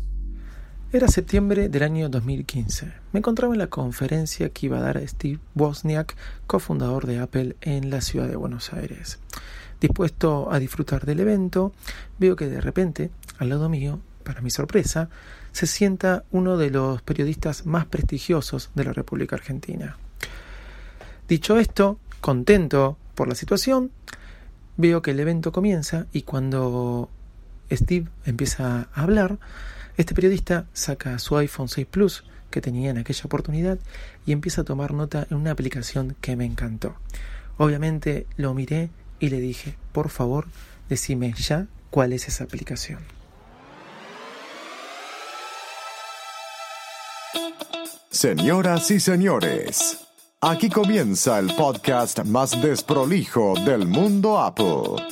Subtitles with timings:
[0.92, 2.92] Era septiembre del año 2015.
[3.12, 6.16] Me encontraba en la conferencia que iba a dar Steve Wozniak,
[6.48, 9.20] cofundador de Apple en la ciudad de Buenos Aires.
[9.80, 11.72] Dispuesto a disfrutar del evento,
[12.18, 15.10] veo que de repente, al lado mío, para mi sorpresa,
[15.52, 19.96] se sienta uno de los periodistas más prestigiosos de la República Argentina.
[21.28, 23.90] Dicho esto, contento por la situación,
[24.76, 27.10] veo que el evento comienza y cuando
[27.70, 29.38] Steve empieza a hablar,
[29.96, 33.78] este periodista saca su iPhone 6 Plus que tenía en aquella oportunidad
[34.24, 36.94] y empieza a tomar nota en una aplicación que me encantó.
[37.58, 40.46] Obviamente lo miré y le dije, por favor,
[40.88, 43.00] decime ya cuál es esa aplicación.
[48.10, 50.05] Señoras y señores,
[50.48, 55.02] aquí comienza el podcast más desprolijo del mundo Apple.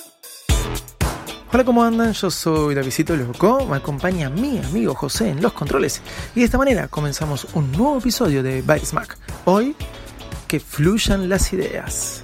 [1.53, 2.13] Hola, ¿cómo andan?
[2.13, 6.03] Yo soy Davidito Loco, me acompaña mi amigo José en los controles
[6.37, 9.19] y de esta manera comenzamos un nuevo episodio de Bytes Mac.
[9.45, 9.75] Hoy,
[10.47, 12.23] que fluyan las ideas.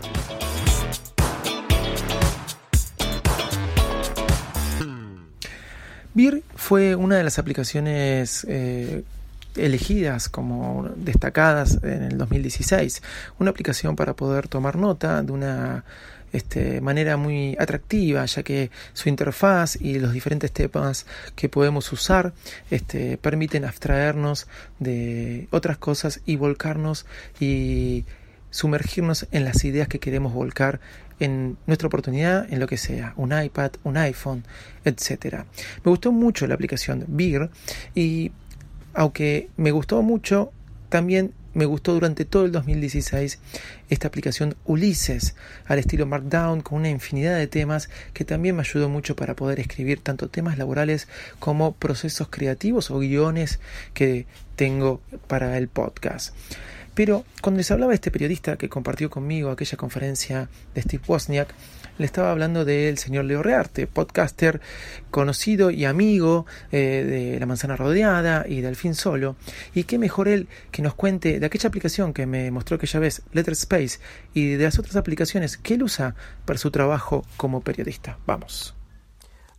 [6.14, 9.02] Beer fue una de las aplicaciones eh,
[9.56, 13.02] elegidas como destacadas en el 2016.
[13.38, 15.84] Una aplicación para poder tomar nota de una
[16.32, 22.32] este, manera muy atractiva, ya que su interfaz y los diferentes temas que podemos usar
[22.70, 24.46] este, permiten abstraernos
[24.78, 27.06] de otras cosas y volcarnos
[27.40, 28.04] y
[28.50, 30.80] sumergirnos en las ideas que queremos volcar
[31.20, 34.44] en nuestra oportunidad, en lo que sea, un iPad, un iPhone,
[34.84, 35.44] etc.
[35.84, 37.50] Me gustó mucho la aplicación Beer
[37.94, 38.32] y
[38.94, 40.52] aunque me gustó mucho,
[40.88, 43.38] también me gustó durante todo el 2016
[43.88, 45.34] esta aplicación Ulises
[45.66, 49.58] al estilo Markdown con una infinidad de temas que también me ayudó mucho para poder
[49.58, 51.08] escribir tanto temas laborales
[51.38, 53.58] como procesos creativos o guiones
[53.94, 56.34] que tengo para el podcast.
[56.94, 61.48] Pero cuando les hablaba este periodista que compartió conmigo aquella conferencia de Steve Wozniak,
[62.00, 64.62] le estaba hablando del señor Leo Rearte, podcaster
[65.10, 69.36] conocido y amigo eh, de La Manzana Rodeada y de Al Fin Solo.
[69.74, 73.22] Y qué mejor él que nos cuente de aquella aplicación que me mostró aquella vez,
[73.32, 74.00] Letter Space,
[74.32, 76.14] y de las otras aplicaciones que él usa
[76.46, 78.18] para su trabajo como periodista.
[78.26, 78.74] Vamos.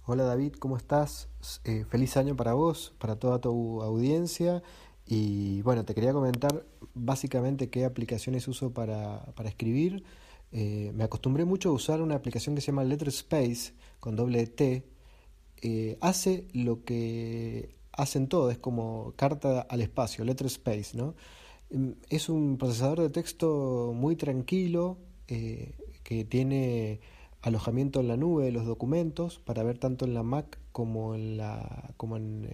[0.05, 1.29] Hola David, ¿cómo estás?
[1.63, 4.63] Eh, feliz año para vos, para toda tu audiencia.
[5.05, 6.65] Y bueno, te quería comentar
[6.95, 10.03] básicamente qué aplicaciones uso para, para escribir.
[10.51, 14.45] Eh, me acostumbré mucho a usar una aplicación que se llama Letter Space con doble
[14.47, 14.83] T.
[15.61, 21.15] Eh, hace lo que hacen todo, es como carta al espacio, Letter Space, ¿no?
[21.71, 24.97] Mm, es un procesador de texto muy tranquilo
[25.27, 26.99] eh, que tiene
[27.41, 31.37] alojamiento en la nube de los documentos para ver tanto en la Mac como en,
[31.37, 32.47] la, como en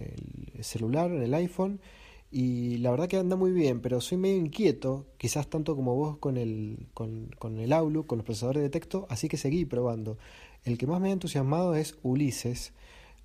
[0.54, 1.80] el celular, en el iPhone
[2.30, 6.18] y la verdad que anda muy bien, pero soy medio inquieto, quizás tanto como vos
[6.18, 10.18] con el, con, con el Outlook, con los procesadores de texto, así que seguí probando.
[10.64, 12.72] El que más me ha entusiasmado es Ulises,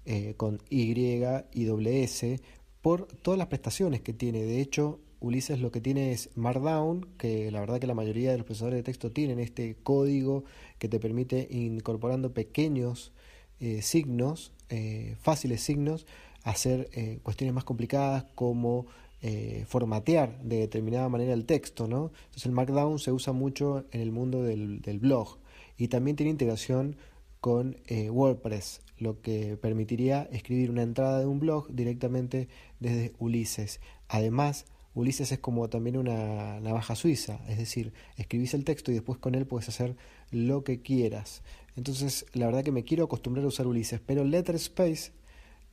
[0.06, 1.68] eh, con Y y
[2.04, 2.40] S,
[2.82, 4.44] por todas las prestaciones que tiene.
[4.44, 8.38] De hecho, Ulises lo que tiene es Markdown, que la verdad que la mayoría de
[8.38, 10.46] los procesadores de texto tienen este código
[10.80, 13.14] que te permite incorporando pequeños
[13.60, 16.06] eh, signos, eh, fáciles signos,
[16.44, 18.86] hacer eh, cuestiones más complicadas como
[19.22, 22.12] eh, formatear de determinada manera el texto, ¿no?
[22.26, 25.38] Entonces el Markdown se usa mucho en el mundo del, blog
[25.78, 26.98] y también tiene integración
[27.40, 32.50] con eh, WordPress, lo que permitiría escribir una entrada de un blog directamente
[32.82, 33.80] desde Ulises.
[34.10, 39.18] Además, Ulises es como también una navaja suiza, es decir, escribís el texto y después
[39.20, 39.96] con él puedes hacer
[40.32, 41.44] lo que quieras.
[41.78, 45.12] Entonces, la verdad que me quiero acostumbrar a usar Ulises, pero Letterspace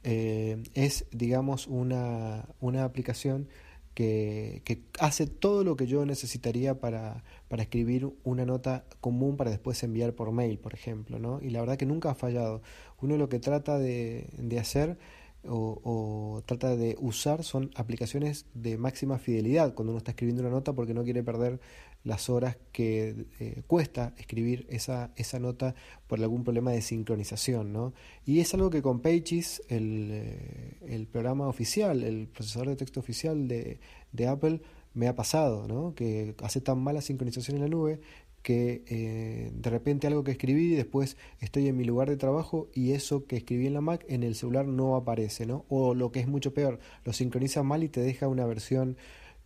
[0.05, 3.49] eh, es, digamos, una, una aplicación
[3.95, 9.51] que, que, hace todo lo que yo necesitaría para, para, escribir una nota común para
[9.51, 11.41] después enviar por mail, por ejemplo, ¿no?
[11.43, 12.63] Y la verdad que nunca ha fallado.
[13.03, 14.99] Uno lo que trata de, de hacer
[15.45, 20.51] o, o, trata de usar son aplicaciones de máxima fidelidad cuando uno está escribiendo una
[20.51, 21.61] nota porque no quiere perder
[22.05, 25.75] las horas que eh, cuesta escribir esa, esa nota
[26.07, 27.73] por algún problema de sincronización.
[27.73, 27.93] ¿no?
[28.25, 33.01] Y es algo que con Pages, el, eh, el programa oficial, el procesador de texto
[33.01, 33.81] oficial de,
[34.13, 34.63] de Apple,
[34.95, 35.95] me ha pasado, ¿no?
[35.95, 38.01] que hace tan mala sincronización en la nube
[38.43, 42.69] que eh, de repente algo que escribí y después estoy en mi lugar de trabajo
[42.75, 45.67] y eso que escribí en la Mac en el celular no aparece, ¿no?
[45.69, 48.97] O lo que es mucho peor, lo sincroniza mal y te deja una versión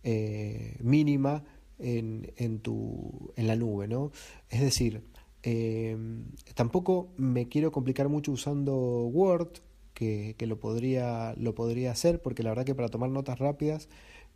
[0.03, 1.43] eh, mínima
[1.79, 4.11] en, en, tu, en la nube, ¿no?
[4.49, 5.03] Es decir,
[5.43, 5.97] eh,
[6.53, 8.75] tampoco me quiero complicar mucho usando
[9.07, 9.49] Word,
[9.93, 13.89] que, que, lo, podría, lo podría hacer, porque la verdad que para tomar notas rápidas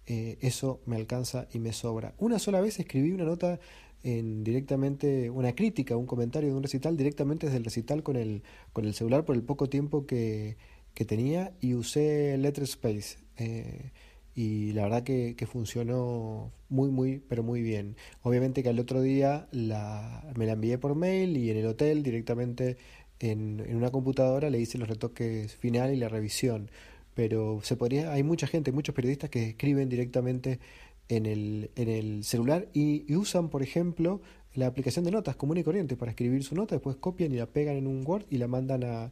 [0.08, 2.16] eso me alcanza y me sobra.
[2.18, 3.60] Una sola vez escribí una nota
[4.04, 8.44] en directamente una crítica, un comentario de un recital directamente desde el recital con el,
[8.74, 10.58] con el celular por el poco tiempo que,
[10.94, 13.18] que tenía y usé Letterspace.
[13.38, 13.92] Eh,
[14.40, 17.98] y la verdad que, que, funcionó muy, muy, pero muy bien.
[18.22, 22.04] Obviamente que al otro día la, me la envié por mail y en el hotel
[22.04, 22.78] directamente
[23.20, 26.72] en, en una computadora le hice los retoques final y la revisión.
[27.16, 30.62] Pero se podría, hay mucha gente, muchos periodistas que escriben directamente
[31.10, 34.22] en el, en el celular y, usan, por ejemplo,
[34.54, 37.48] la aplicación de notas común y corriente para escribir su nota, después copian y la
[37.48, 39.12] pegan en un Word y la mandan a,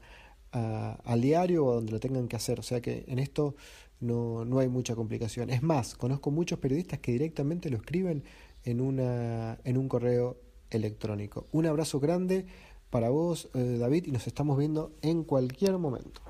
[0.54, 2.62] al diario o a donde lo tengan que hacer.
[2.62, 3.56] O sea que en esto
[4.00, 5.50] no, no hay mucha complicación.
[5.50, 8.24] Es más, conozco muchos periodistas que directamente lo escriben
[8.64, 10.38] en, una, en un correo
[10.70, 11.46] electrónico.
[11.52, 12.46] Un abrazo grande
[12.90, 16.22] para vos, eh, David, y nos estamos viendo en cualquier momento.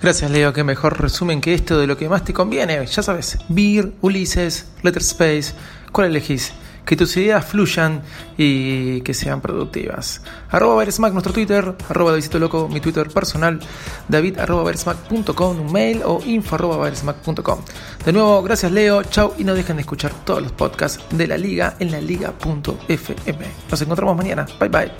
[0.00, 0.52] Gracias, Leo.
[0.52, 2.84] Qué mejor resumen que esto de lo que más te conviene.
[2.86, 5.54] Ya sabes, Beer, Ulises, Letterspace.
[5.92, 6.52] ¿Cuál elegís?
[6.88, 8.00] Que tus ideas fluyan
[8.38, 10.22] y que sean productivas.
[10.48, 11.74] Arroba Baresmack, nuestro Twitter.
[11.90, 13.60] Arroba Davidito Loco, mi Twitter personal.
[14.08, 14.72] David arroba
[15.12, 19.02] un mail o info arroba De nuevo, gracias Leo.
[19.02, 23.46] Chau y no dejen de escuchar todos los podcasts de la liga en la liga.fm.
[23.70, 24.46] Nos encontramos mañana.
[24.58, 24.92] Bye bye.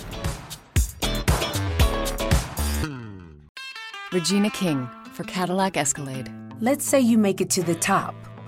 [4.12, 6.30] Regina King for Cadillac Escalade.
[6.60, 8.27] Let's say you make it to the top.